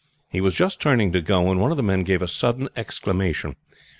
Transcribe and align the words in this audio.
He 0.29 0.41
was 0.41 0.55
just 0.55 0.81
turning 0.81 1.11
to 1.11 1.21
go 1.21 1.43
when 1.43 1.59
one 1.59 1.69
of 1.69 1.77
the 1.77 1.83
men 1.83 2.01
gave 2.01 2.23
a 2.23 2.27
sudden 2.27 2.69
exclamation. 2.75 3.55